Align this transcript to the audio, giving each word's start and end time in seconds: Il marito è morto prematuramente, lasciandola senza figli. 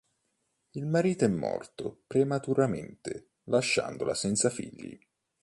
Il 0.71 0.87
marito 0.87 1.25
è 1.25 1.27
morto 1.27 2.01
prematuramente, 2.07 3.33
lasciandola 3.43 4.15
senza 4.15 4.49
figli. 4.49 4.97